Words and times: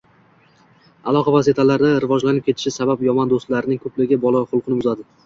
Aloqa 1.11 1.33
vositalari 1.35 1.91
rivojlanib 2.05 2.47
ketishi 2.47 2.73
sabab 2.79 3.05
yomon 3.09 3.33
do‘stlarning 3.35 3.83
ko‘pligi 3.85 4.19
bola 4.25 4.43
xulqini 4.49 4.81
buzadi. 4.81 5.07